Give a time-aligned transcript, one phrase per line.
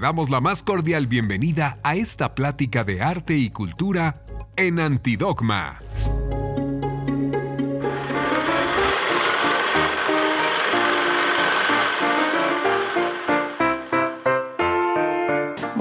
[0.00, 4.22] Damos la más cordial bienvenida a esta plática de arte y cultura
[4.56, 5.78] en Antidogma.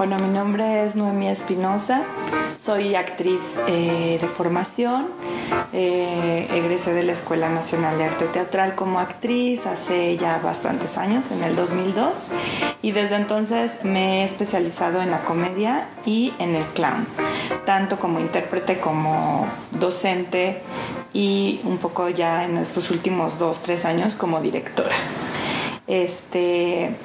[0.09, 2.01] Bueno, mi nombre es Noemí Espinosa,
[2.59, 5.09] soy actriz eh, de formación,
[5.71, 11.29] eh, egresé de la Escuela Nacional de Arte Teatral como actriz hace ya bastantes años,
[11.29, 12.29] en el 2002,
[12.81, 17.05] y desde entonces me he especializado en la comedia y en el clown,
[17.67, 20.63] tanto como intérprete como docente
[21.13, 24.95] y un poco ya en estos últimos dos, tres años como directora.
[25.85, 26.95] Este,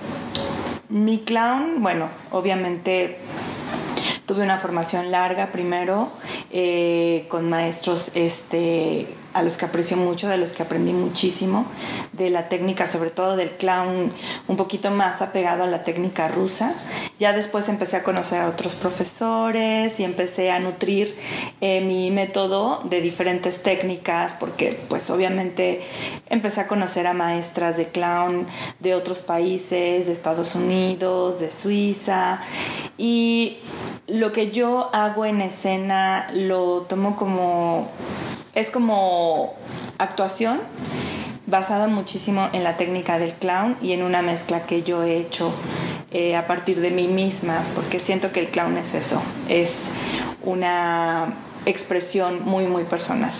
[0.89, 3.19] mi clown, bueno, obviamente
[4.27, 6.11] tuve una formación larga primero
[6.51, 11.67] eh, con maestros este, a los que aprecio mucho, de los que aprendí muchísimo,
[12.13, 14.13] de la técnica, sobre todo del clown,
[14.47, 16.75] un poquito más apegado a la técnica rusa.
[17.19, 21.17] Ya después empecé a conocer a otros profesores y empecé a nutrir
[21.61, 25.83] eh, mi método de diferentes técnicas, porque pues obviamente
[26.31, 28.47] empecé a conocer a maestras de clown
[28.81, 32.41] de otros países, de Estados Unidos, de Suiza,
[32.97, 33.59] y
[34.07, 37.89] lo que yo hago en escena lo tomo como
[38.55, 39.55] es como
[39.99, 40.61] actuación
[41.47, 45.53] basada muchísimo en la técnica del clown y en una mezcla que yo he hecho
[46.11, 49.91] eh, a partir de mí misma, porque siento que el clown es eso, es
[50.45, 51.35] una
[51.67, 53.33] expresión muy, muy personal.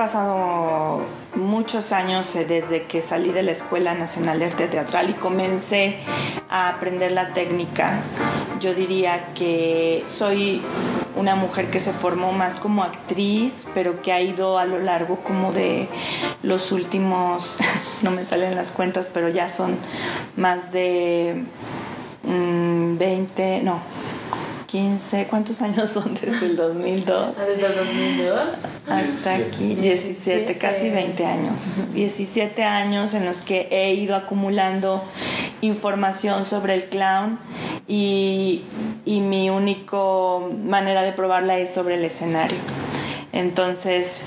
[0.00, 1.02] Pasado
[1.34, 5.98] muchos años eh, desde que salí de la Escuela Nacional de Arte Teatral y comencé
[6.48, 8.00] a aprender la técnica.
[8.60, 10.62] Yo diría que soy
[11.16, 15.16] una mujer que se formó más como actriz, pero que ha ido a lo largo
[15.16, 15.86] como de
[16.42, 17.58] los últimos,
[18.02, 19.76] no me salen las cuentas, pero ya son
[20.34, 21.44] más de
[22.24, 23.80] 20, mm, no,
[24.70, 27.36] 15, ¿cuántos años son desde el 2002?
[27.36, 28.40] Desde el 2002
[28.88, 31.78] hasta aquí, 17, casi 20 años.
[31.92, 35.02] 17 años en los que he ido acumulando
[35.60, 37.38] información sobre el clown
[37.86, 38.62] y,
[39.04, 39.96] y mi única
[40.64, 42.58] manera de probarla es sobre el escenario.
[43.32, 44.22] Entonces,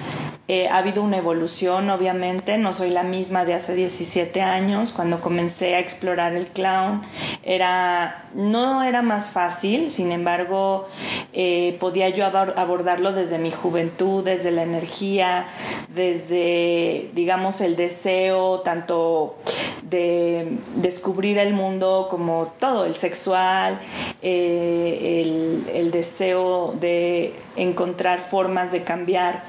[0.49, 4.91] eh, ha habido una evolución, obviamente, no soy la misma de hace 17 años.
[4.91, 7.01] Cuando comencé a explorar el clown,
[7.43, 10.89] era, no era más fácil, sin embargo,
[11.31, 15.47] eh, podía yo abordarlo desde mi juventud, desde la energía,
[15.95, 19.37] desde, digamos, el deseo, tanto
[19.83, 23.79] de descubrir el mundo como todo, el sexual,
[24.21, 29.43] eh, el, el deseo de encontrar formas de cambiar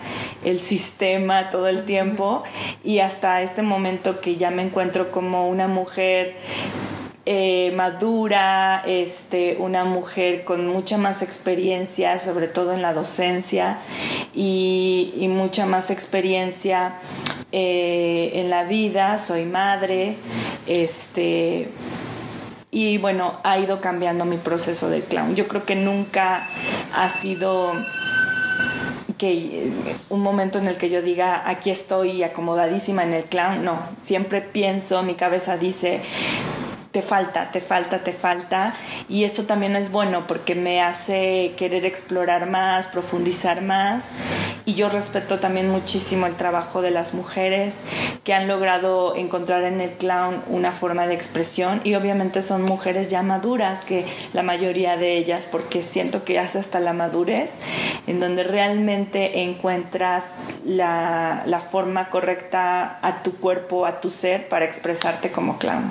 [0.45, 2.43] el sistema todo el tiempo
[2.83, 6.37] y hasta este momento que ya me encuentro como una mujer
[7.27, 13.79] eh, madura, este, una mujer con mucha más experiencia, sobre todo en la docencia,
[14.35, 16.97] y, mucha más experiencia
[17.51, 19.19] eh, en la vida.
[19.19, 20.17] Soy madre,
[20.67, 21.69] este,
[22.75, 25.37] y bueno, ha ido cambiando mi proceso de clown.
[25.37, 26.49] Yo creo que nunca
[26.93, 27.73] ha sido
[29.17, 29.73] que eh,
[30.11, 34.41] un momento en el que yo diga aquí estoy acomodadísima en el clown, no, siempre
[34.41, 36.03] pienso, mi cabeza dice
[36.95, 38.73] te falta, te falta, te falta.
[39.09, 44.13] Y eso también es bueno porque me hace querer explorar más, profundizar más.
[44.65, 47.83] Y yo respeto también muchísimo el trabajo de las mujeres
[48.23, 51.81] que han logrado encontrar en el clown una forma de expresión.
[51.83, 56.61] Y obviamente son mujeres ya maduras, que la mayoría de ellas, porque siento que hace
[56.61, 57.55] hasta la madurez,
[58.07, 60.31] en donde realmente encuentras
[60.65, 65.91] la, la forma correcta a tu cuerpo, a tu ser, para expresarte como clown.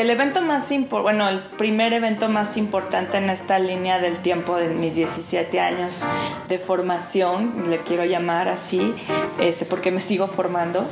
[0.00, 4.56] el evento más importante, bueno, el primer evento más importante en esta línea del tiempo
[4.56, 6.04] de mis 17 años
[6.48, 8.94] de formación, le quiero llamar así,
[9.40, 10.86] este, porque me sigo formando,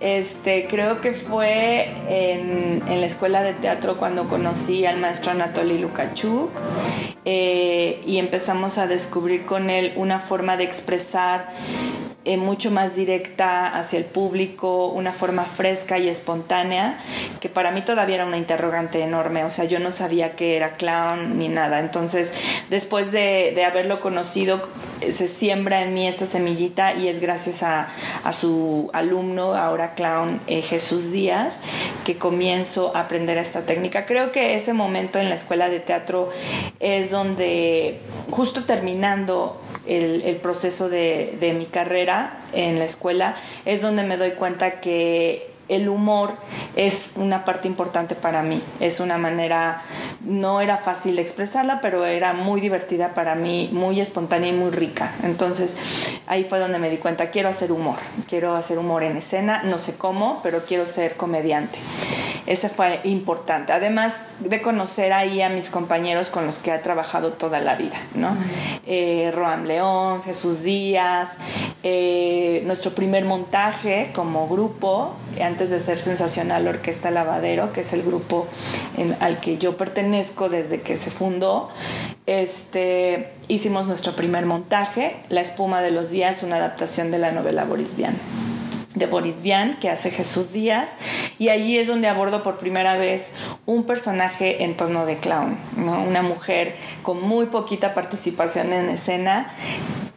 [0.00, 6.50] este, creo que fue en, la escuela de teatro cuando conocí al maestro Anatoly Lukachuk
[7.24, 11.50] eh, y empezamos a descubrir con él una forma de expresar
[12.24, 16.98] eh, mucho más directa hacia el público, una forma fresca y espontánea,
[17.40, 20.76] que para mí todavía era una interrogante enorme, o sea, yo no sabía que era
[20.76, 21.80] clown ni nada.
[21.80, 22.32] Entonces,
[22.68, 24.68] después de, de haberlo conocido,
[25.08, 27.88] se siembra en mí esta semillita y es gracias a,
[28.32, 31.60] su alumno, ahora clown eh, Jesús Díaz,
[32.04, 34.06] que comienzo a aprender esta técnica.
[34.06, 36.30] Creo que ese momento en la escuela de teatro
[36.78, 38.00] es donde,
[38.30, 44.32] justo terminando el, proceso de, de mi carrera en la escuela, es donde me doy
[44.32, 46.32] cuenta que el humor
[46.74, 48.60] es una parte importante para mí.
[48.80, 49.82] Es una manera,
[50.20, 55.14] no era fácil expresarla, pero era muy divertida para mí, muy espontánea y muy rica.
[55.22, 55.76] Entonces
[56.26, 57.96] ahí fue donde me di cuenta, quiero hacer humor,
[58.28, 61.78] quiero hacer humor en escena, no sé cómo, pero quiero ser comediante.
[62.46, 63.72] Ese fue importante.
[63.72, 67.96] Además de conocer ahí a mis compañeros con los que he trabajado toda la vida,
[68.14, 68.36] ¿no?
[68.86, 71.36] Eh, Roam León, Jesús Díaz,
[71.82, 78.02] eh, nuestro primer montaje como grupo, antes de ser Sensacional Orquesta Lavadero, que es el
[78.02, 78.46] grupo
[79.20, 81.68] al que yo pertenezco desde que se fundó,
[82.26, 87.64] este, hicimos nuestro primer montaje, La espuma de los días, una adaptación de la novela
[87.64, 88.16] Boris Vian
[88.94, 90.96] de Boris Vian, que hace Jesús Díaz,
[91.38, 93.32] y allí es donde abordo por primera vez
[93.64, 99.54] un personaje en tono de clown, una mujer con muy poquita participación en escena.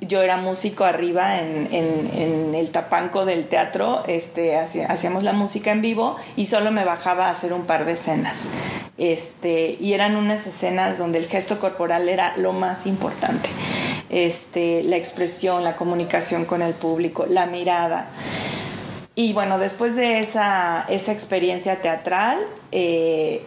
[0.02, 6.16] Yo era músico arriba en, el tapanco del teatro, este, hacíamos la música en vivo
[6.36, 8.48] y solo me bajaba a hacer un par de escenas.
[8.98, 13.50] Este, y eran unas escenas donde el gesto corporal era lo más importante.
[14.10, 18.10] Este, la expresión, la comunicación con el público, la mirada.
[19.16, 22.40] Y bueno, después de esa, esa experiencia teatral,
[22.72, 23.44] eh,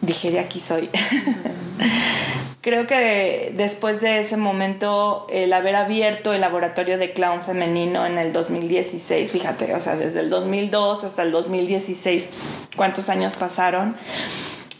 [0.00, 0.88] dije, de aquí soy.
[2.60, 8.18] Creo que después de ese momento, el haber abierto el laboratorio de clown femenino en
[8.18, 12.28] el 2016, fíjate, o sea, desde el 2002 hasta el 2016,
[12.76, 13.96] ¿cuántos años pasaron?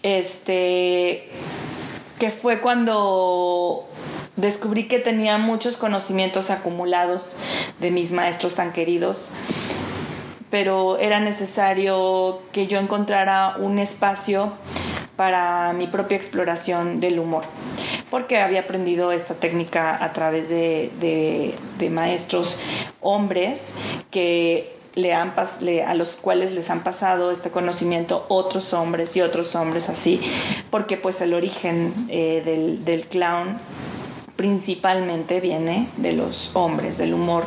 [0.05, 1.29] Este,
[2.21, 3.89] que fue cuando
[4.37, 7.35] descubrí que tenía muchos conocimientos acumulados
[7.81, 9.33] de mis maestros tan queridos
[10.53, 14.53] pero era necesario que yo encontrara un espacio
[15.17, 17.45] para mi propia exploración del humor,
[18.11, 21.55] porque había aprendido esta técnica a través de,
[21.91, 22.59] maestros
[23.01, 23.77] hombres
[24.11, 29.55] que le han a los cuales les han pasado este conocimiento otros hombres y otros
[29.57, 30.21] hombres así,
[30.71, 33.59] porque pues el origen eh, del, del clown
[34.37, 37.45] principalmente viene de los hombres, del humor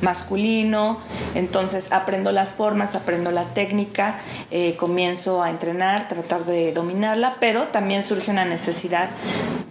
[0.00, 0.98] masculino.
[1.34, 7.68] Entonces aprendo las formas, aprendo la técnica, eh, comienzo a entrenar, tratar de dominarla, pero
[7.68, 9.10] también surge una necesidad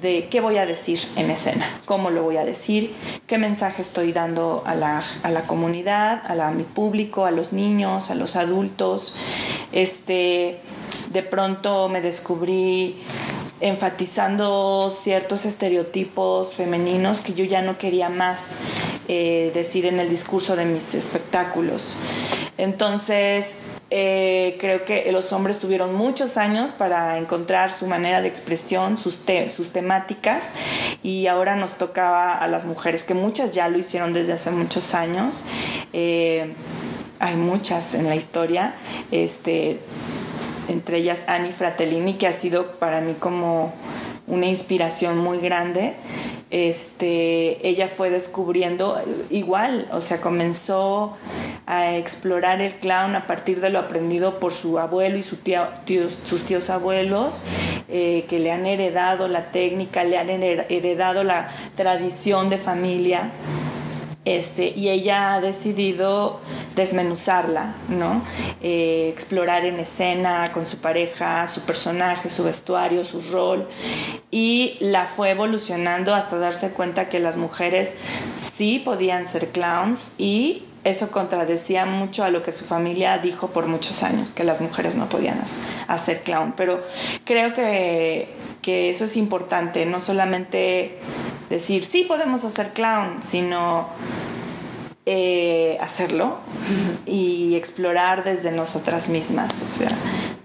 [0.01, 2.93] de qué voy a decir en escena, cómo lo voy a decir,
[3.27, 8.11] qué mensaje estoy dando a la, a la comunidad, a, mi público, a los niños,
[8.11, 9.15] a los adultos.
[9.71, 10.59] Este,
[11.11, 12.97] de pronto me descubrí
[13.65, 18.59] enfatizando ciertos estereotipos femeninos que yo ya no quería más
[19.07, 21.97] eh, decir en el discurso de mis espectáculos.
[22.59, 23.57] Entonces,
[23.89, 29.25] eh, creo que los hombres tuvieron muchos años para encontrar su manera de expresión, sus,
[29.73, 30.53] temáticas,
[31.01, 34.93] y ahora nos tocaba a las mujeres, que muchas ya lo hicieron desde hace muchos
[34.93, 35.43] años.
[35.91, 36.53] Eh,
[37.17, 38.75] hay muchas en la historia.
[39.09, 39.79] Este,
[40.67, 43.73] entre ellas Annie Fratellini, que ha sido para mí como
[44.27, 45.93] una inspiración muy grande.
[46.51, 51.17] Este, ella fue descubriendo igual, o sea, comenzó
[51.65, 55.37] a explorar el clown a partir de lo aprendido por su abuelo y su
[56.25, 57.41] sus tíos abuelos,
[57.89, 63.31] eh, que le han heredado la técnica, le han heredado la tradición de familia.
[64.25, 66.39] Este, y ella ha decidido
[66.75, 68.23] desmenuzarla, ¿no?
[68.61, 73.69] Eh, explorar en escena con su pareja, su personaje, su vestuario, su rol,
[74.31, 77.95] y la fue evolucionando hasta darse cuenta que las mujeres
[78.35, 83.65] sí podían ser clowns y eso contradecía mucho a lo que su familia dijo por
[83.65, 85.39] muchos años, que las mujeres no podían
[85.87, 86.53] hacer clown.
[86.55, 86.79] Pero
[87.25, 88.29] creo que,
[88.61, 90.99] que eso es importante, no solamente
[91.49, 93.87] decir, sí podemos hacer clown, sino
[95.07, 96.39] eh, hacerlo
[97.05, 99.61] y explorar desde nosotras mismas.
[99.61, 99.91] O sea,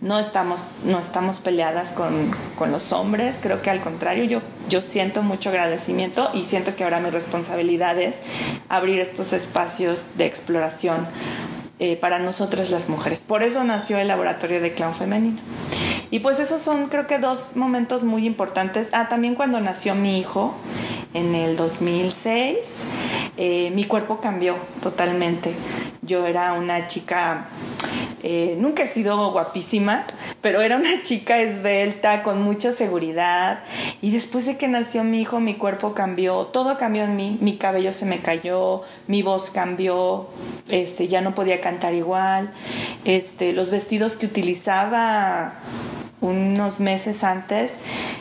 [0.03, 4.83] no estamos, no estamos peleadas con, con, los hombres, creo que al contrario, yo, yo
[4.83, 8.21] siento mucho agradecimiento y siento que ahora mi responsabilidad es
[8.69, 11.07] abrir estos espacios de exploración
[11.79, 13.21] eh, para nosotras las mujeres.
[13.21, 15.39] Por eso nació el laboratorio de clown femenino.
[16.11, 18.89] Y pues esos son creo que dos momentos muy importantes.
[18.93, 20.55] Ah, también cuando nació mi hijo
[21.15, 22.89] en el 2006,
[23.37, 25.55] eh, mi cuerpo cambió totalmente.
[26.03, 27.47] Yo era una chica
[28.23, 30.05] Eh, nunca he sido guapísima,
[30.43, 33.61] pero era una chica esbelta, con mucha seguridad.
[34.03, 37.39] Y después de que nació mi hijo, mi cuerpo cambió, todo cambió en mí.
[37.41, 40.29] Mi cabello se me cayó, mi voz cambió,
[40.69, 42.53] este, ya no podía cantar igual.
[43.05, 45.55] Este, los vestidos que utilizaba
[46.21, 47.79] unos meses antes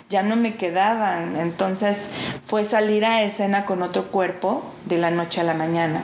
[0.10, 1.36] ya no me quedaban.
[1.38, 2.08] Entonces
[2.46, 6.02] fue salir a escena con otro cuerpo de la noche a la mañana.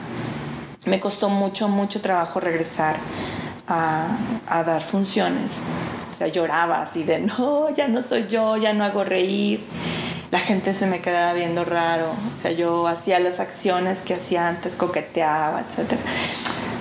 [0.84, 2.96] Me costó mucho, mucho trabajo regresar
[3.68, 4.06] a,
[4.48, 5.62] dar funciones.
[6.08, 9.64] O sea, lloraba así de, no, ya no soy yo, ya no hago reír.
[10.30, 12.12] La gente se me quedaba viendo raro.
[12.34, 15.92] O sea, yo hacía las acciones que hacía antes, coqueteaba, etc.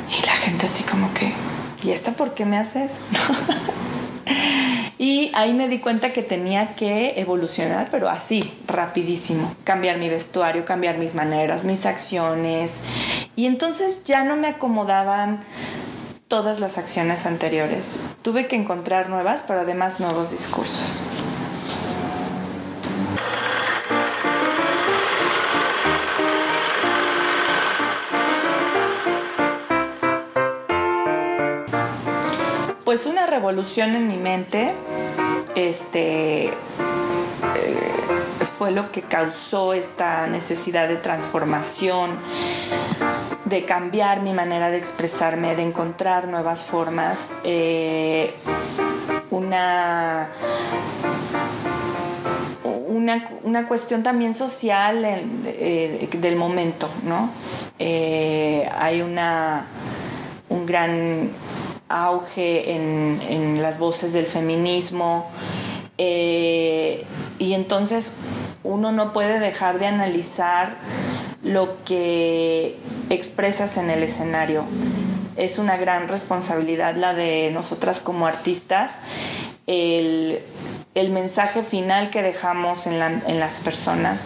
[0.10, 1.34] Y la gente así como que,
[1.84, 3.02] ¿y esta por qué me hace eso?
[4.98, 9.54] Y ahí me di cuenta que tenía que evolucionar, pero así, rapidísimo.
[9.64, 12.80] Cambiar mi vestuario, cambiar mis maneras, mis acciones.
[13.36, 15.44] Y entonces ya no me acomodaban
[16.28, 18.02] todas las acciones anteriores.
[18.22, 21.02] Tuve que encontrar nuevas, pero además nuevos discursos.
[32.86, 34.72] Pues una revolución en mi mente,
[35.56, 36.54] este, eh,
[38.60, 42.12] fue lo que causó esta necesidad de transformación
[43.46, 48.36] de cambiar mi manera de expresarme, de encontrar nuevas formas, eh,
[49.32, 50.30] una,
[53.44, 57.32] una, cuestión también social eh, del momento, ¿no?
[57.80, 59.66] Hay una,
[60.50, 61.32] un gran
[61.90, 65.30] auge en, en las voces del feminismo
[65.98, 68.18] y entonces
[68.64, 70.76] uno no puede dejar de analizar
[71.44, 72.78] lo que
[73.10, 74.66] expresas en el escenario.
[75.38, 78.96] Es una gran responsabilidad la de nosotras como artistas,
[79.68, 80.42] el,
[81.12, 84.22] mensaje final que dejamos en, en las personas.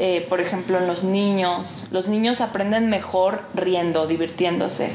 [0.00, 1.88] Eh, por ejemplo, en los niños.
[1.90, 4.92] Los niños aprenden mejor riendo, divirtiéndose.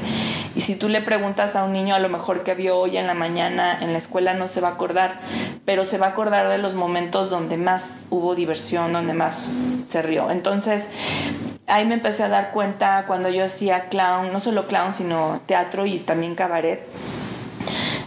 [0.56, 3.06] Y si tú le preguntas a un niño a lo mejor que vio hoy en
[3.06, 5.20] la mañana en la escuela no se va a acordar,
[5.64, 9.52] pero se va a acordar de los momentos donde más hubo diversión, donde más
[9.86, 10.30] se rió.
[10.30, 10.88] Entonces,
[11.66, 15.86] ahí me empecé a dar cuenta cuando yo hacía clown, no solo clown, sino teatro
[15.86, 16.86] y también cabaret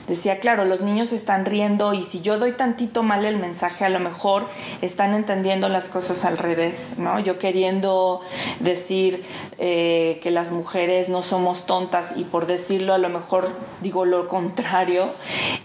[0.08, 3.90] decía, claro, los niños están riendo y si yo doy tantito mal el mensaje, a
[3.90, 4.48] lo mejor
[4.82, 7.20] están entendiendo las cosas al revés, ¿no?
[7.20, 8.22] Yo queriendo
[8.60, 9.24] decir
[9.60, 13.50] eh, que las mujeres no somos tontas y por decirlo a lo mejor
[13.82, 15.10] digo lo contrario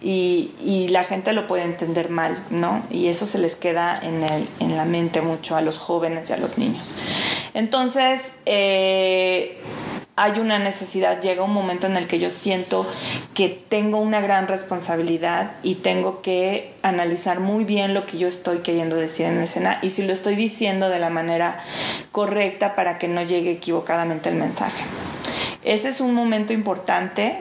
[0.01, 0.51] y,
[0.93, 2.83] la gente lo puede entender mal, ¿no?
[2.91, 6.33] Y eso se les queda en, el, en la mente mucho a los jóvenes y
[6.33, 6.91] a los niños.
[7.55, 9.59] Entonces, eh,
[10.15, 12.87] hay una necesidad, llega un momento en el que yo siento
[13.35, 18.59] que tengo una gran responsabilidad y tengo que analizar muy bien lo que yo estoy
[18.59, 21.61] queriendo decir en la escena y si lo estoy diciendo de la manera
[22.13, 24.85] correcta para que no llegue equivocadamente el mensaje.
[25.65, 27.39] Ese es un momento importante.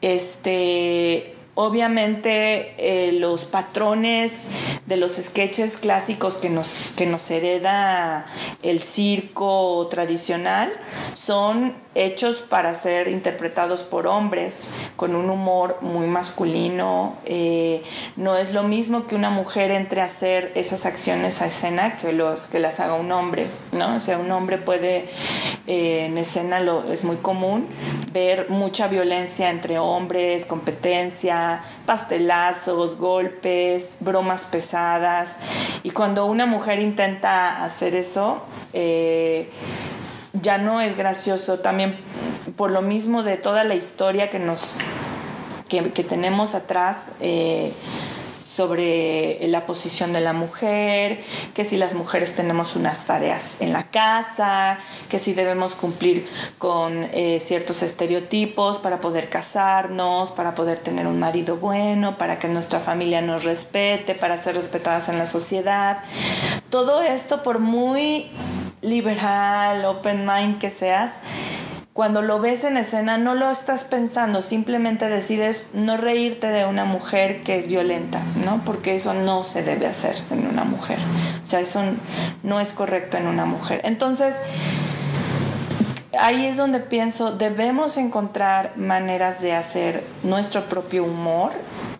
[0.00, 4.50] Este, obviamente eh, los patrones
[4.84, 8.26] de los sketches clásicos que nos, que nos hereda
[8.62, 10.72] el circo tradicional
[11.14, 17.16] son hechos para ser interpretados por hombres con un humor muy masculino.
[17.24, 17.82] Eh,
[18.16, 22.12] no es lo mismo que una mujer entre a hacer esas acciones a escena que,
[22.12, 23.96] los, que las haga un hombre, ¿no?
[23.96, 25.06] O sea, un hombre puede,
[25.66, 27.66] eh, en escena lo, es muy común
[28.12, 31.45] ver mucha violencia entre hombres, competencia,
[31.84, 35.38] pastelazos, golpes, bromas pesadas.
[35.82, 39.50] Y cuando una mujer intenta hacer eso, eh,
[40.32, 41.60] ya no es gracioso.
[41.60, 41.96] También
[42.56, 44.76] por lo mismo de toda la historia que nos
[45.68, 47.10] que, tenemos atrás.
[47.20, 47.72] Eh,
[48.56, 51.20] sobre la posición de la mujer,
[51.54, 54.78] que si las mujeres tenemos unas tareas en la casa,
[55.10, 61.20] que si debemos cumplir con eh, ciertos estereotipos para poder casarnos, para poder tener un
[61.20, 65.98] marido bueno, para que nuestra familia nos respete, para ser respetadas en la sociedad.
[66.70, 68.30] Todo esto, por muy
[68.80, 71.12] liberal, open mind que seas,
[71.96, 76.84] cuando lo ves en escena no lo estás pensando, simplemente decides no reírte de una
[76.84, 78.60] mujer que es violenta, ¿no?
[78.66, 80.98] Porque eso no se debe hacer en una mujer.
[81.42, 81.80] O sea, eso
[82.42, 83.80] no es correcto en una mujer.
[83.82, 84.36] Entonces,
[86.20, 91.52] ahí es donde pienso, debemos encontrar maneras de hacer nuestro propio humor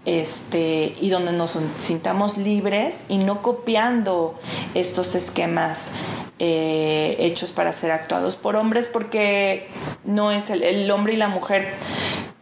[0.05, 4.38] este, y donde nos sintamos libres y no copiando
[4.75, 5.95] estos esquemas
[6.38, 9.69] eh, hechos para ser actuados por hombres porque
[10.05, 11.69] no es el, hombre y la mujer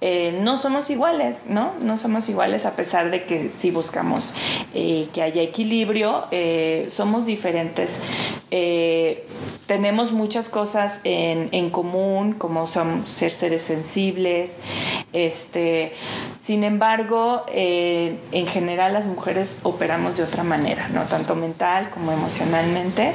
[0.07, 1.73] eh, no somos iguales, ¿no?
[1.81, 4.35] No somos iguales a pesar de que sí buscamos
[4.75, 8.03] eh, que haya equilibrio, eh, somos diferentes.
[9.67, 14.61] tenemos muchas cosas en, común, como ser seres sensibles,
[15.15, 15.95] este,
[16.37, 21.05] sin embargo, en general las mujeres operamos de otra manera, ¿no?
[21.05, 23.13] Tanto mental como emocionalmente,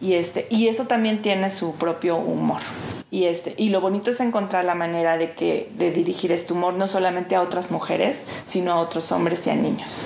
[0.00, 2.62] y, este, y eso también tiene su propio humor.
[3.10, 6.74] Y, este, y lo bonito es encontrar la manera de, que, de dirigir este humor
[6.74, 10.04] no solamente a otras mujeres, sino a otros hombres y a niños.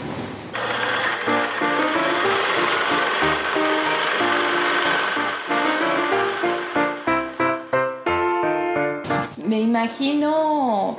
[9.45, 10.97] Me imagino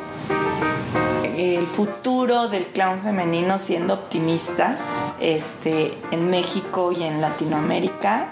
[1.38, 4.82] el futuro del clown femenino siendo optimistas
[5.20, 8.30] este, en México y en Latinoamérica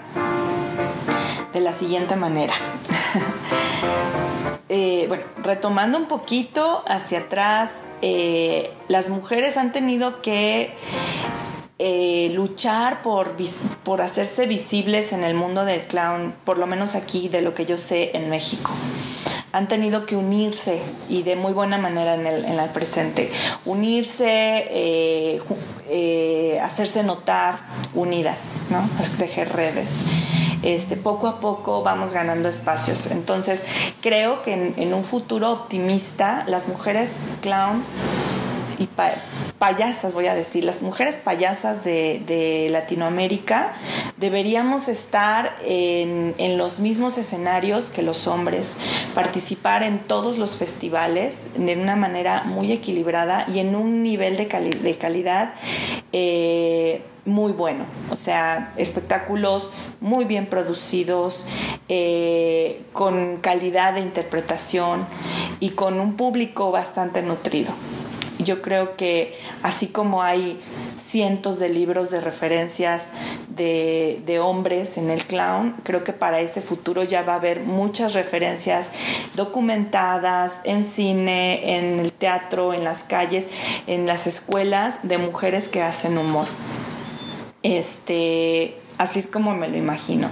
[1.52, 2.54] de la siguiente manera.
[4.74, 10.72] Eh, bueno, retomando un poquito hacia atrás, eh, las mujeres han tenido que
[11.78, 13.36] eh, luchar por,
[13.82, 17.66] por hacerse visibles en el mundo del clown, por lo menos aquí de lo que
[17.66, 18.70] yo sé en México
[19.54, 23.30] han tenido que unirse y de muy buena manera en el, en el presente.
[23.66, 25.38] Unirse,
[26.62, 27.58] hacerse notar
[27.92, 28.88] unidas, ¿no?
[29.18, 30.06] tejer redes
[30.62, 33.06] este, poco a poco vamos ganando espacios.
[33.10, 33.62] Entonces,
[34.00, 37.84] creo que en, un futuro optimista, las mujeres clown
[38.82, 38.88] y
[39.58, 43.72] payasas, voy a decir, las mujeres payasas de, Latinoamérica
[44.16, 48.76] deberíamos estar en, los mismos escenarios que los hombres,
[49.14, 54.46] participar en todos los festivales de una manera muy equilibrada y en un nivel de,
[54.46, 55.54] de calidad.
[56.12, 59.70] Eh, muy bueno, o sea, espectáculos
[60.00, 61.46] muy bien producidos,
[61.88, 65.06] eh, con calidad de interpretación
[65.60, 67.72] y con un público bastante nutrido.
[68.44, 70.60] Yo creo que así como hay
[70.98, 73.08] cientos de libros de referencias
[73.48, 78.14] de, hombres en el clown, creo que para ese futuro ya va a haber muchas
[78.14, 78.90] referencias
[79.34, 83.48] documentadas en cine, en el teatro, en las calles,
[83.86, 86.46] en las escuelas de mujeres que hacen humor.
[87.62, 90.28] Este, así es como me lo imagino.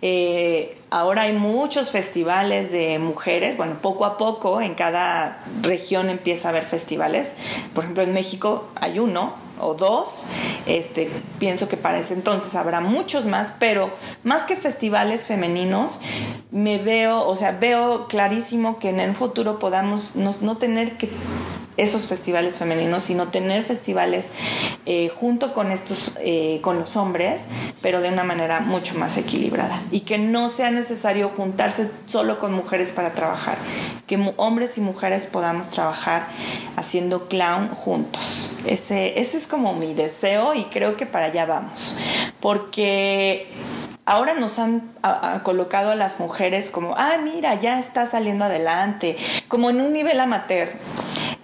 [0.00, 6.48] Eh, ahora hay muchos festivales de mujeres, bueno, poco a poco en cada región empieza
[6.48, 7.34] a haber festivales.
[7.74, 10.26] Por ejemplo, en México hay uno o dos.
[10.66, 13.90] Este, pienso que para ese entonces habrá muchos más, pero
[14.22, 16.00] más que festivales femeninos,
[16.50, 21.08] me veo, o sea, veo clarísimo que en el futuro podamos no tener que
[21.76, 24.28] esos festivales femeninos, sino tener festivales
[24.86, 27.44] eh, junto con estos, eh, con los hombres,
[27.80, 29.80] pero de una manera mucho más equilibrada.
[29.90, 33.56] Y que no sea necesario juntarse solo con mujeres para trabajar,
[34.06, 36.26] que hombres y mujeres podamos trabajar
[36.76, 38.56] haciendo clown juntos.
[38.66, 41.98] Ese, ese es como mi deseo y creo que para allá vamos,
[42.40, 43.48] porque
[44.04, 44.92] ahora nos han
[45.42, 49.16] colocado a las mujeres como, ah, mira, ya está saliendo adelante,
[49.48, 50.70] como en un nivel amateur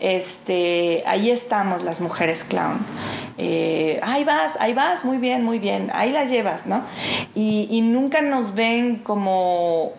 [0.00, 2.78] este, ahí estamos las mujeres clown.
[3.36, 6.82] Eh, ahí vas, ahí vas, muy bien, muy bien, ahí la llevas, ¿no?
[7.34, 9.92] Y, nunca nos ven como,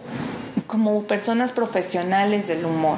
[0.67, 2.97] como personas profesionales del humor.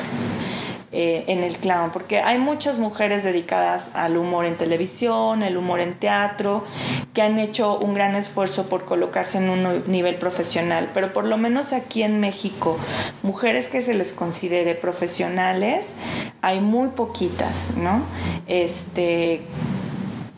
[0.93, 5.79] Eh, en el clown, porque hay muchas mujeres dedicadas al humor en televisión, el humor
[5.79, 6.65] en teatro,
[7.13, 11.37] que han hecho un gran esfuerzo por colocarse en un nivel profesional, pero por lo
[11.37, 12.77] menos aquí en México,
[13.23, 15.95] mujeres que se les considere profesionales,
[16.41, 18.01] hay muy poquitas, ¿no?
[18.47, 19.43] Este,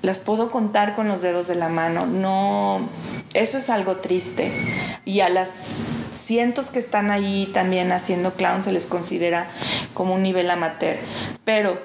[0.03, 2.89] las puedo contar con los dedos de la mano, no,
[3.33, 4.51] eso es algo triste.
[5.03, 5.79] Y a las
[6.13, 9.49] cientos que están ahí también haciendo clown se les considera
[9.93, 10.97] como un nivel amateur.
[11.45, 11.79] Pero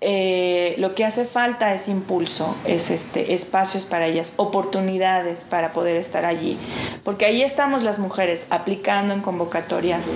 [0.00, 5.96] eh, lo que hace falta es impulso, es este, espacios para ellas, oportunidades para poder
[5.96, 6.58] estar allí.
[7.02, 10.06] Porque ahí estamos las mujeres aplicando en convocatorias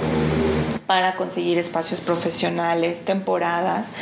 [0.87, 3.93] para conseguir espacios profesionales, temporadas,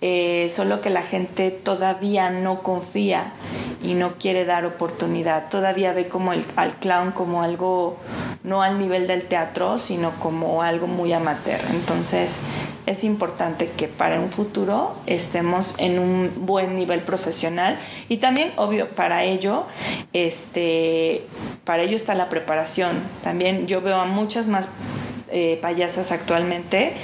[0.00, 3.32] eh, solo que la gente todavía no confía
[3.82, 7.96] y no quiere dar oportunidad, todavía ve como el, al clown como algo
[8.42, 11.60] no al nivel del teatro, sino como algo muy amateur.
[11.70, 12.40] Entonces
[12.86, 17.76] es importante que para un futuro estemos en un buen nivel profesional
[18.08, 19.66] y también, obvio, para ello,
[20.12, 21.26] este,
[21.64, 23.02] para ello está la preparación.
[23.22, 24.68] También yo veo a muchas más
[25.30, 26.94] eh, payasas actualmente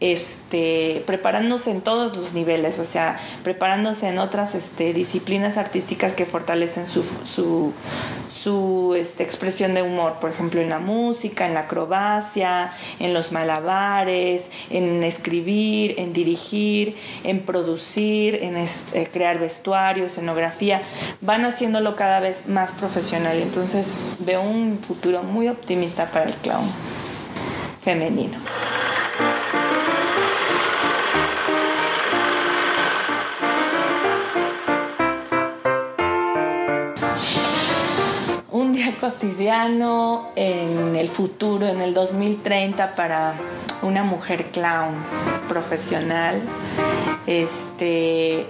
[0.00, 6.24] este, preparándose en todos los niveles, o sea, preparándose en otras este, disciplinas artísticas que
[6.24, 7.02] fortalecen su,
[8.38, 13.32] su este, expresión de humor, por ejemplo, en la música, en la acrobacia, en los
[13.32, 20.82] malabares, en escribir, en dirigir, en producir, en eh, crear vestuario, escenografía,
[21.20, 23.38] van haciéndolo cada vez más profesional.
[23.38, 26.66] Entonces veo un futuro muy optimista para el clown
[27.82, 28.38] femenino.
[39.10, 43.32] Cotidiano en el futuro, en el 2030 para
[43.80, 44.96] una mujer clown
[45.48, 46.42] profesional.
[47.26, 48.46] Este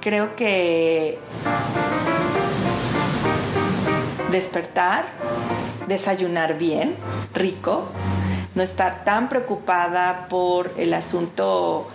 [0.00, 1.18] creo que
[4.30, 5.04] despertar,
[5.86, 6.96] desayunar bien,
[7.34, 7.88] rico,
[8.54, 11.88] no estar tan preocupada por el asunto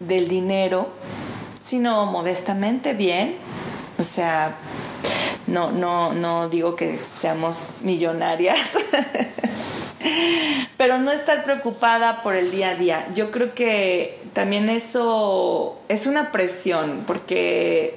[0.00, 0.88] del dinero,
[1.62, 3.36] sino modestamente bien,
[3.98, 4.54] o sea,
[5.48, 8.58] no, no, no digo que seamos millonarias,
[10.76, 13.08] pero no estar preocupada por el día a día.
[13.14, 17.96] Yo creo que también eso es una presión, porque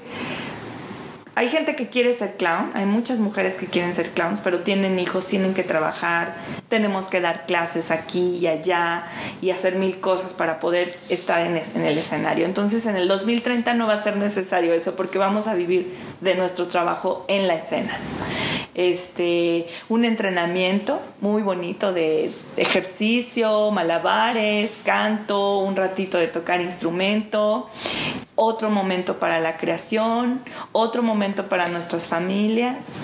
[1.34, 5.00] hay gente que quiere ser clown, hay muchas mujeres que quieren ser clowns, pero tienen
[5.00, 6.36] hijos, tienen que trabajar,
[6.68, 9.08] tenemos que dar clases aquí y allá
[9.42, 12.46] y hacer mil cosas para poder estar en, el escenario.
[12.46, 16.36] Entonces en el 2030 no va a ser necesario eso porque vamos a vivir de
[16.36, 17.98] nuestro trabajo en la escena.
[18.74, 27.70] Este, un entrenamiento muy bonito de ejercicio, malabares, canto, un ratito de tocar instrumento
[28.36, 32.98] otro momento para la creación, otro momento para nuestras familias,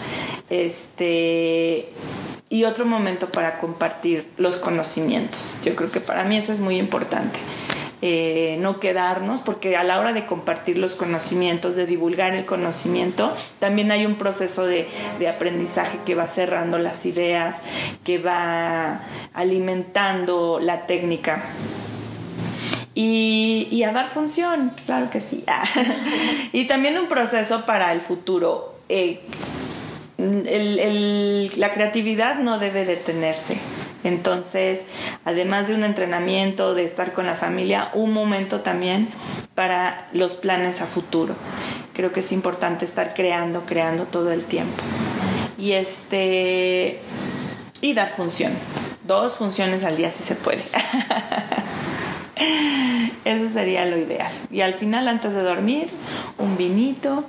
[0.49, 1.89] este,
[2.49, 5.59] y otro momento para compartir los conocimientos.
[5.63, 7.39] Yo creo que para mí eso es muy importante.
[8.03, 13.35] Eh, no quedarnos, porque a la hora de compartir los conocimientos, de divulgar el conocimiento,
[13.59, 17.63] también hay un proceso de, de aprendizaje que va cerrando las ideas,
[18.03, 19.01] que va
[19.33, 21.43] alimentando la técnica
[22.99, 25.45] y, a dar función, claro que sí.
[26.51, 28.73] y también un proceso para el futuro.
[28.89, 29.21] Eh,
[30.17, 33.59] la creatividad no debe detenerse.
[34.03, 34.85] Entonces,
[35.25, 39.09] además de un entrenamiento, de estar con la familia, un momento también
[39.55, 41.35] para los planes a futuro.
[41.93, 44.83] Creo que es importante estar creando, creando todo el tiempo.
[45.57, 47.01] Y este
[47.81, 48.53] y dar función.
[49.05, 50.63] Dos funciones al día si se puede.
[53.25, 54.31] Eso sería lo ideal.
[54.51, 55.89] Y al final, antes de dormir,
[56.37, 57.25] un vinito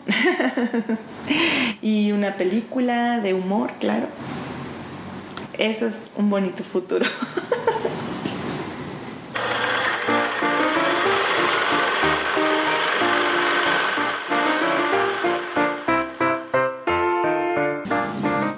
[1.82, 4.06] y una película de humor, claro.
[5.58, 7.04] Eso es un bonito futuro.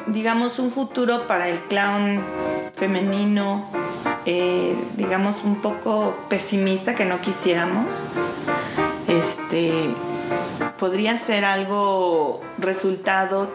[0.07, 2.23] digamos, un futuro para el clown
[2.77, 3.67] femenino
[4.27, 8.03] eh, digamos, un poco pesimista que no quisiéramos,
[9.09, 9.91] este,
[10.79, 13.49] podría ser algo resultado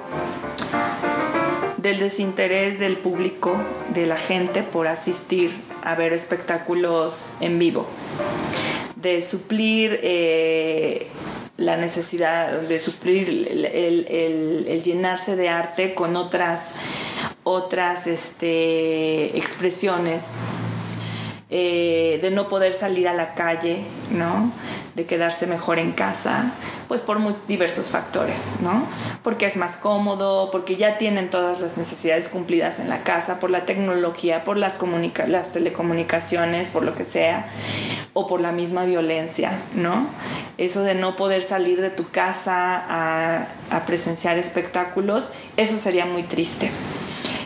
[1.86, 3.56] del desinterés del público,
[3.90, 5.52] de la gente por asistir
[5.84, 7.86] a ver espectáculos en vivo,
[8.96, 11.06] de suplir eh,
[11.58, 16.74] la necesidad, de suplir el, llenarse de arte con otras
[17.44, 20.26] otras este, expresiones
[21.52, 24.52] eh, de no poder salir a la calle, ¿no?
[24.96, 26.54] De quedarse mejor en casa,
[26.88, 28.88] pues por muy diversos factores, ¿no?
[29.24, 33.52] Porque es más cómodo, porque ya tienen todas las necesidades cumplidas en la casa, por
[33.52, 34.78] la tecnología, por las,
[35.52, 37.48] telecomunicaciones, por lo que sea,
[38.14, 40.08] o por la misma violencia, ¿no?
[40.58, 46.72] Eso de no poder salir de tu casa a presenciar espectáculos, eso sería muy triste.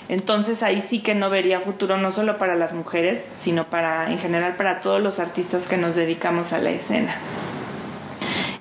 [0.10, 4.18] Entonces ahí sí que no vería futuro no solo para las mujeres, sino para en
[4.18, 7.16] general para todos los artistas que nos dedicamos a la escena.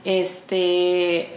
[0.05, 1.31] Este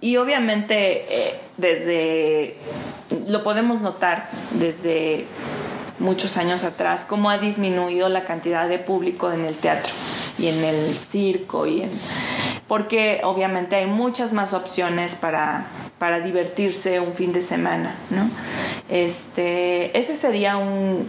[0.00, 2.56] y obviamente eh, desde
[3.26, 5.26] lo podemos notar desde
[5.98, 9.92] muchos años atrás cómo ha disminuido la cantidad de público en el teatro
[10.38, 11.90] y en el circo y en
[12.68, 15.66] porque obviamente hay muchas más opciones para,
[15.98, 18.28] para divertirse un fin de semana, ¿no?
[18.88, 21.08] Este, ese sería un,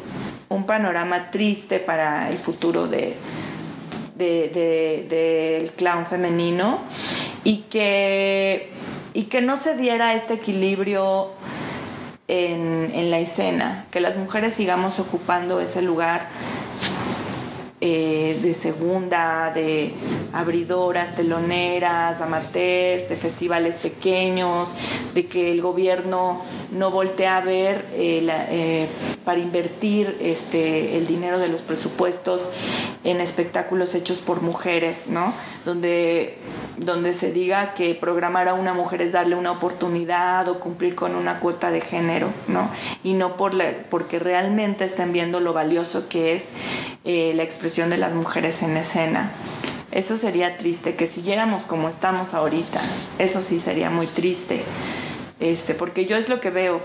[0.49, 3.15] un panorama triste para el futuro de,
[4.15, 6.79] del clown femenino
[7.43, 8.71] y que,
[9.13, 11.31] y que no se diera este equilibrio
[12.27, 16.27] en, en, la escena, que las mujeres sigamos ocupando ese lugar
[17.79, 19.93] eh, de segunda, de
[20.33, 24.73] abridoras, teloneras, amateurs, de festivales pequeños,
[25.13, 28.87] de que el gobierno no voltea a ver eh, eh,
[29.23, 32.49] para invertir este, el dinero de los presupuestos
[33.03, 35.31] en espectáculos hechos por mujeres, ¿no?
[35.63, 36.39] Donde,
[36.77, 41.15] donde se diga que programar a una mujer es darle una oportunidad o cumplir con
[41.15, 42.71] una cuota de género, ¿no?
[43.03, 43.53] Y no por
[43.89, 46.53] porque realmente estén viendo lo valioso que es
[47.05, 49.29] la expresión de las mujeres en escena.
[49.91, 52.79] Eso sería triste, que siguiéramos como estamos ahorita.
[53.19, 54.63] Eso sí sería muy triste.
[55.39, 56.81] Este, porque yo es lo que veo.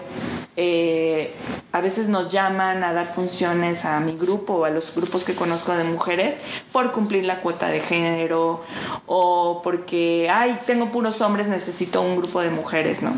[0.57, 1.33] Eh,
[1.71, 5.35] a veces nos llaman a dar funciones a mi grupo o a los grupos que
[5.35, 6.40] conozco de mujeres
[6.73, 8.62] por cumplir la cuota de género
[9.07, 13.12] o porque, ay, tengo puros hombres, necesito un grupo de mujeres, ¿no?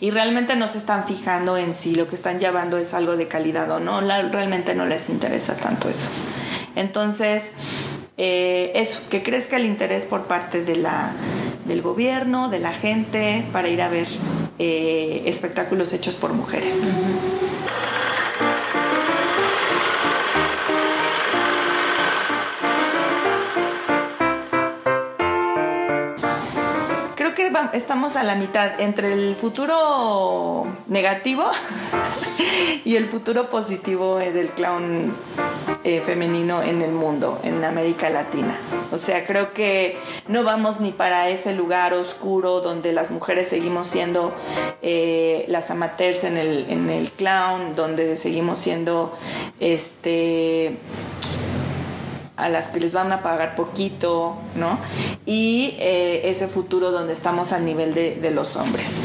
[0.00, 3.28] y realmente no se están fijando en si lo que están llevando es algo de
[3.28, 6.08] calidad o no, realmente no les interesa tanto eso.
[6.76, 7.50] Entonces,
[8.16, 11.12] eh, eso, que crezca el interés por parte de la,
[11.64, 14.06] del gobierno, de la gente, para ir a ver
[14.58, 16.82] eh, espectáculos hechos por mujeres.
[27.72, 31.44] Estamos a la mitad entre el futuro negativo
[32.84, 35.14] y el futuro positivo del clown
[35.84, 38.56] eh, femenino en el mundo, en América Latina.
[38.92, 39.98] O sea, creo que
[40.28, 44.32] no vamos ni para ese lugar oscuro donde las mujeres seguimos siendo
[44.82, 49.16] eh, las amateurs en el, en el clown, donde seguimos siendo
[49.60, 50.76] este
[52.36, 54.78] a las que les van a pagar poquito, ¿no?
[55.24, 59.00] Y eh, ese futuro donde estamos al nivel de, los hombres.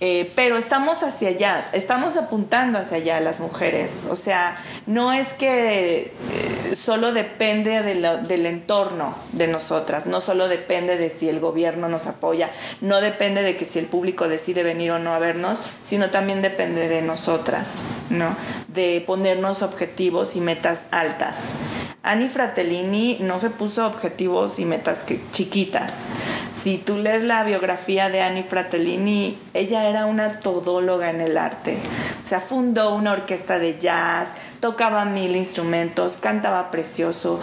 [0.00, 4.04] Eh, pero estamos hacia allá, estamos apuntando hacia allá las mujeres.
[4.10, 10.96] O sea, no es que eh, solo depende del entorno de nosotras, no solo depende
[10.96, 12.50] de si el gobierno nos apoya,
[12.80, 16.42] no depende de que si el público decide venir o no a vernos, sino también
[16.42, 18.34] depende de nosotras, ¿no?
[18.68, 21.54] De ponernos objetivos y metas altas.
[22.02, 26.06] Annie Fratellini no se puso objetivos y metas chiquitas.
[26.54, 31.76] Si tú lees la biografía de Annie Fratellini, ella era una todóloga en el arte.
[32.22, 34.28] O sea, fundó una orquesta de jazz,
[34.66, 37.38] tocaba mil instrumentos, cantaba precioso,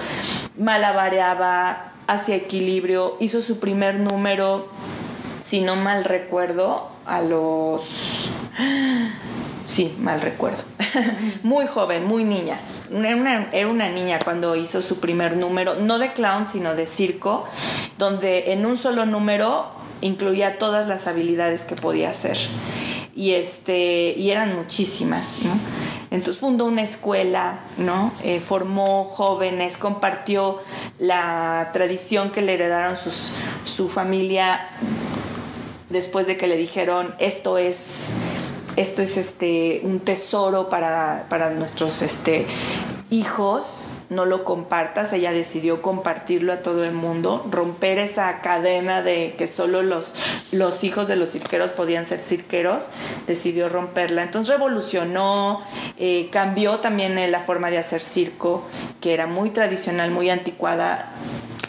[0.60, 4.68] malabareaba, hacía equilibrio, hizo su primer número,
[5.40, 8.30] si no mal recuerdo, a los
[9.66, 10.64] Sí, mal recuerdo.
[11.44, 12.60] muy joven, muy niña.
[12.92, 16.88] Era una, era una, niña cuando hizo su primer número, no de clown, sino de
[16.88, 17.46] circo,
[17.98, 19.68] donde en un solo número
[20.02, 22.38] incluía todas las habilidades que podía hacer.
[23.16, 25.52] Y, este, y eran muchísimas, ¿no?
[26.14, 28.14] Entonces fundó una escuela, ¿no?
[28.24, 30.60] Eh, formó jóvenes, compartió
[31.00, 33.34] la tradición que le heredaron sus,
[33.66, 34.62] su familia
[35.90, 38.16] después de que le dijeron esto es
[38.76, 42.46] esto es este, un tesoro para, nuestros este,
[43.10, 49.36] hijos, no lo compartas, ella decidió compartirlo a todo el mundo, romper esa cadena de
[49.38, 50.16] que solo los,
[50.52, 52.86] los hijos de los cirqueros podían ser cirqueros,
[53.28, 54.24] decidió romperla.
[54.24, 55.62] Entonces revolucionó,
[55.98, 58.64] eh, cambió también la forma de hacer circo,
[59.02, 61.12] que era muy tradicional, muy anticuada.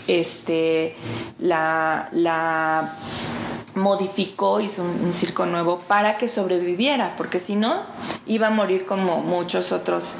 [0.06, 0.96] Este,
[1.38, 2.94] la, la
[3.74, 7.82] modificó, hizo un, circo nuevo para que sobreviviera, porque si no,
[8.26, 10.16] iba a morir como muchas otras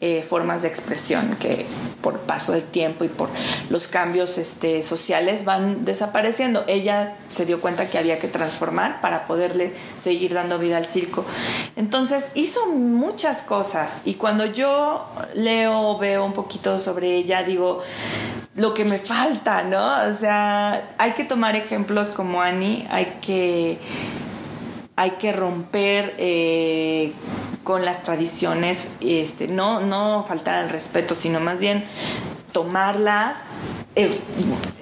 [0.00, 1.66] eh, formas de expresión que
[2.02, 3.28] por paso del tiempo y por
[3.70, 6.64] los cambios este, sociales van desapareciendo.
[6.68, 11.24] Ella se dio cuenta que había que transformar para poderle seguir dando vida al circo.
[11.76, 17.82] Entonces hizo muchas cosas y cuando yo leo, veo un poquito sobre ella, digo,
[18.58, 20.10] lo que me falta, ¿no?
[20.10, 23.78] O sea, hay que tomar ejemplos como Annie, hay que,
[24.96, 27.12] hay que romper eh,
[27.62, 31.84] con las tradiciones, este, no, no faltar al respeto, sino más bien
[32.52, 33.36] tomarlas,
[33.94, 34.18] eh,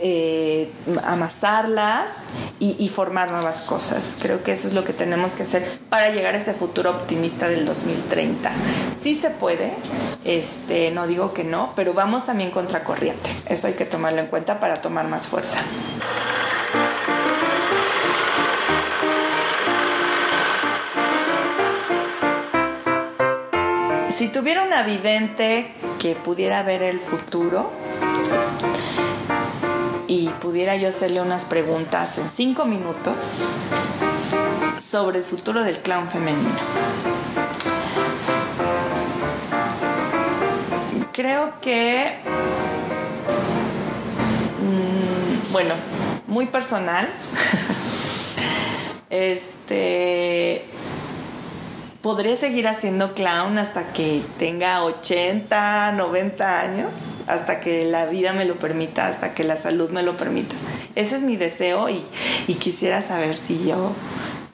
[0.00, 0.72] eh,
[1.04, 2.24] amasarlas
[2.58, 4.16] y, formar nuevas cosas.
[4.22, 7.48] Creo que eso es lo que tenemos que hacer para llegar a ese futuro optimista
[7.48, 8.50] del 2030.
[8.98, 9.74] Sí se puede,
[10.24, 13.28] este, no digo que no, pero vamos también contra corriente.
[13.46, 15.58] Eso hay que tomarlo en cuenta para tomar más fuerza.
[24.16, 27.70] Si tuviera una vidente que pudiera ver el futuro,
[30.06, 33.36] y pudiera yo hacerle unas preguntas en cinco minutos
[34.82, 36.48] sobre el futuro del clown femenino.
[41.12, 42.14] creo que,
[44.60, 45.74] mm, bueno,
[46.26, 47.06] muy personal.
[49.10, 50.75] este,
[52.06, 56.94] podré seguir haciendo clown hasta que tenga 80, 90 años,
[57.26, 60.54] hasta que la vida me lo permita, hasta que la salud me lo permita.
[60.94, 62.04] Ese es mi deseo y,
[62.60, 63.90] quisiera saber si yo,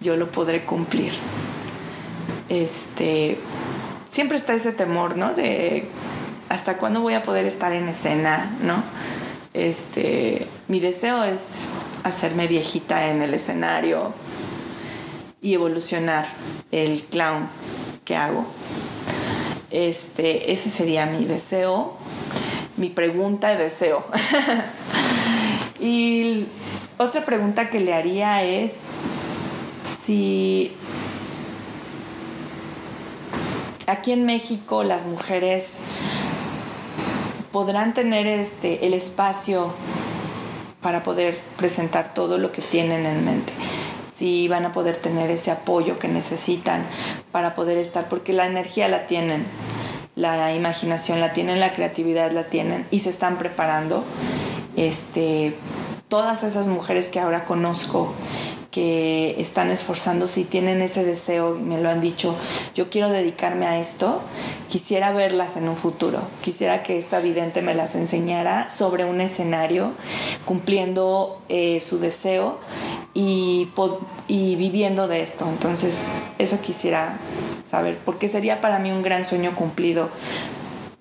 [0.00, 1.12] yo lo podré cumplir.
[2.48, 3.36] Este,
[4.10, 5.34] siempre está ese temor, ¿no?
[5.34, 5.84] De
[6.48, 8.82] hasta cuándo voy a poder estar en escena, ¿no?
[9.52, 11.68] Este, mi deseo es
[12.02, 14.14] hacerme viejita en el escenario
[15.42, 16.26] y evolucionar
[16.70, 17.48] el clown
[18.04, 18.46] que hago.
[19.70, 21.94] Este, ese sería mi deseo,
[22.76, 24.04] mi pregunta de deseo.
[25.80, 26.46] y
[26.96, 28.78] otra pregunta que le haría es
[29.82, 30.72] si
[33.86, 35.78] aquí en México las mujeres
[37.50, 39.74] podrán tener este, el espacio
[40.80, 43.52] para poder presentar todo lo que tienen en mente.
[44.16, 46.84] Si van a poder tener ese apoyo que necesitan
[47.32, 49.44] para poder estar, porque la energía la tienen,
[50.14, 54.04] la imaginación la tienen, la creatividad la tienen y se están preparando.
[54.76, 55.54] Este,
[56.08, 58.12] todas esas mujeres que ahora conozco
[58.72, 62.34] que están esforzándose y tienen ese deseo, me lo han dicho,
[62.74, 64.22] yo quiero dedicarme a esto,
[64.68, 69.92] quisiera verlas en un futuro, quisiera que esta vidente me las enseñara sobre un escenario,
[70.46, 72.58] cumpliendo eh, su deseo
[73.12, 73.68] y,
[74.26, 75.46] y viviendo de esto.
[75.46, 76.00] Entonces,
[76.38, 77.18] eso quisiera
[77.70, 80.08] saber, porque sería para mí un gran sueño cumplido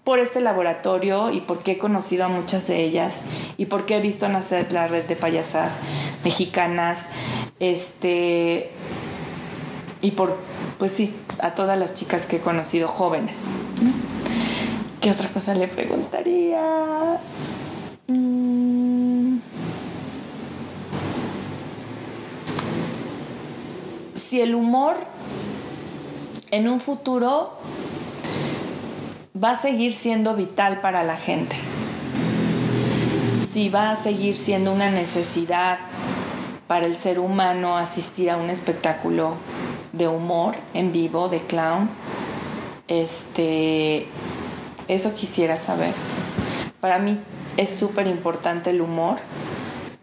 [0.04, 3.24] por este laboratorio y porque he conocido a muchas de ellas
[3.58, 5.74] y porque he visto nacer la red de payasas
[6.24, 7.08] mexicanas
[7.60, 8.72] este,
[10.02, 10.36] y por,
[10.80, 13.36] pues sí, a todas las chicas que he conocido jóvenes.
[15.02, 17.20] ¿Qué otra cosa le preguntaría?
[18.08, 19.38] Mm.
[24.16, 24.96] Si el humor
[26.52, 27.58] en un futuro
[29.36, 31.56] va a seguir siendo vital para la gente.
[33.54, 35.80] Si va a seguir siendo una necesidad
[36.68, 39.36] para el ser humano asistir a un espectáculo
[39.94, 41.90] de humor en vivo, de clown.
[42.88, 44.08] Este,
[44.88, 45.94] eso quisiera saber.
[46.80, 47.20] Para mí
[47.58, 49.18] es súper importante el humor.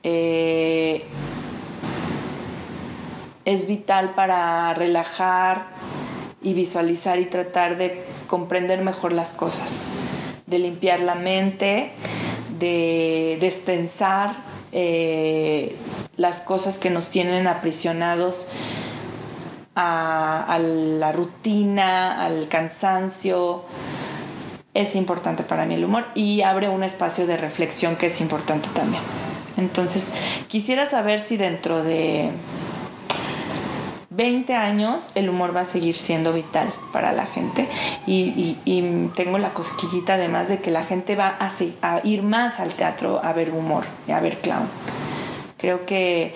[0.02, 1.04] Eh,
[3.44, 5.68] es vital para relajar
[6.42, 9.88] y visualizar y tratar de comprender mejor las cosas,
[10.46, 11.92] de limpiar la mente,
[12.60, 14.36] de destensar
[14.72, 15.76] eh,
[16.16, 18.46] las cosas que nos tienen aprisionados
[19.74, 23.64] a, la rutina, al cansancio.
[24.74, 28.68] Es importante para mí el humor y abre un espacio de reflexión que es importante
[28.74, 29.02] también.
[29.56, 30.12] Entonces,
[30.48, 32.30] quisiera saber si dentro de
[34.18, 37.66] 20 años el humor va a seguir siendo vital para la gente
[38.06, 38.56] y,
[39.14, 41.50] tengo la cosquillita además de que la gente va a,
[41.82, 44.68] a ir más al teatro a ver humor y a ver clown
[45.56, 46.34] creo que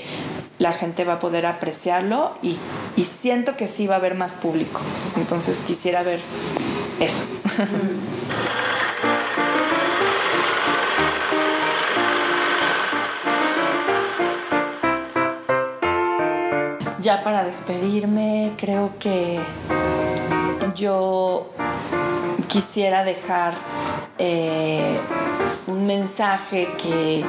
[0.58, 2.56] la gente va a poder apreciarlo y,
[3.04, 4.80] siento que sí va a haber más público.
[5.16, 6.20] Entonces quisiera ver
[7.00, 7.24] eso.
[17.02, 19.40] ya para despedirme, creo que
[20.74, 21.50] yo
[22.48, 23.54] quisiera dejar
[24.18, 24.98] eh,
[25.66, 27.24] un mensaje que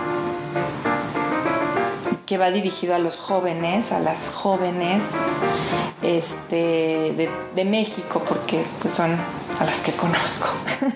[2.25, 5.12] que va dirigido a los jóvenes, a las jóvenes
[6.01, 9.17] este, de, México, porque pues, son
[9.59, 10.47] a las que conozco,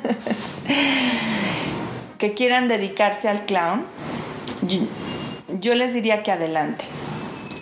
[2.17, 3.85] que quieran dedicarse al clown,
[5.59, 6.85] yo, les diría que adelante,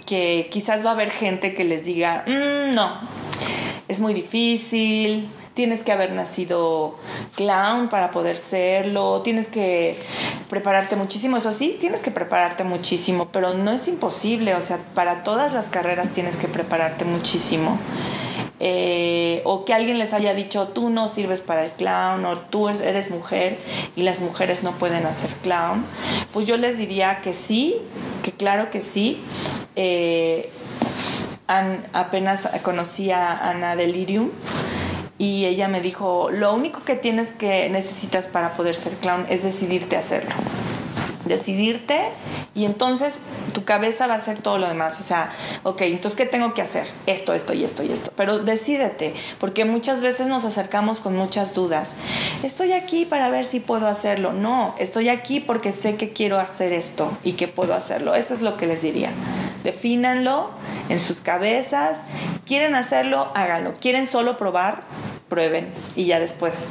[0.05, 2.99] que quizás va a haber gente que les diga, mm, no,
[3.87, 6.95] es muy difícil, tienes que haber nacido
[7.35, 9.97] clown para poder serlo, tienes que
[10.49, 15.23] prepararte muchísimo, eso sí, tienes que prepararte muchísimo, pero no es imposible, o sea, para
[15.23, 17.79] todas las carreras tienes que prepararte muchísimo.
[18.61, 22.69] Eh, o que alguien les haya dicho tú no sirves para el clown o tú
[22.69, 23.57] eres mujer
[23.97, 25.85] y las mujeres no pueden hacer clown,
[26.31, 27.75] pues yo les diría que sí,
[28.23, 29.19] que claro que sí.
[29.75, 30.49] Eh,
[31.47, 34.31] apenas conocí a Ana Delirium
[35.17, 39.43] y ella me dijo, lo único que tienes que necesitas para poder ser clown es
[39.43, 40.31] decidirte a hacerlo.
[41.25, 41.99] Decidirte
[42.53, 43.15] y entonces
[43.55, 44.99] Tu cabeza va a hacer todo lo demás.
[44.99, 45.31] O sea,
[45.63, 46.87] ok, entonces, ¿qué tengo que hacer?
[47.05, 48.11] Esto, esto y esto y esto.
[48.17, 51.95] Pero decídete, porque muchas veces nos acercamos con muchas dudas.
[52.43, 54.33] Estoy aquí para ver si puedo hacerlo.
[54.33, 58.13] No, estoy aquí porque sé que quiero hacer esto y que puedo hacerlo.
[58.13, 59.11] Eso es lo que les diría.
[59.65, 60.51] Defínanlo
[60.87, 62.03] en sus cabezas.
[62.45, 63.31] ¿Quieren hacerlo?
[63.35, 63.73] Háganlo.
[63.81, 64.83] ¿Quieren solo probar?
[65.27, 65.67] Prueben.
[65.95, 66.69] Y ya después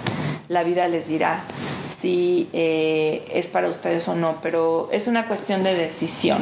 [0.49, 1.41] la vida les dirá
[2.01, 6.39] si eh, es para ustedes o no, pero es una cuestión de decisión.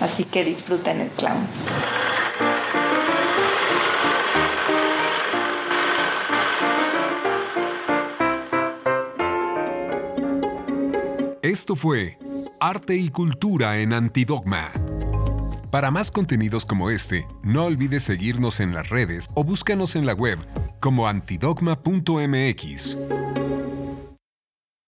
[0.00, 1.46] Así que disfruten el clown.
[11.42, 12.16] Esto fue
[12.60, 14.70] Arte y Cultura en Antidogma.
[15.70, 20.14] Para más contenidos como este, no olvides seguirnos en las redes o búscanos en la
[20.14, 20.38] web
[20.80, 22.98] como antidogma.mx.